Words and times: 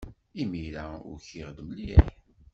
Imir-a 0.41 0.85
ukiɣ-d 1.11 1.57
mliḥ. 1.67 2.05